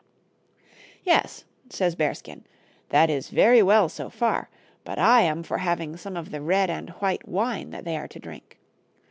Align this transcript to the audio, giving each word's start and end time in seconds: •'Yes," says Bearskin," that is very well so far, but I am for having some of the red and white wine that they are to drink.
•'Yes," 1.03 1.45
says 1.69 1.93
Bearskin," 1.93 2.43
that 2.89 3.07
is 3.11 3.29
very 3.29 3.61
well 3.61 3.87
so 3.87 4.09
far, 4.09 4.49
but 4.83 4.97
I 4.97 5.21
am 5.21 5.43
for 5.43 5.59
having 5.59 5.95
some 5.95 6.17
of 6.17 6.31
the 6.31 6.41
red 6.41 6.71
and 6.71 6.89
white 6.97 7.27
wine 7.27 7.69
that 7.69 7.85
they 7.85 7.95
are 7.97 8.07
to 8.07 8.19
drink. 8.19 8.57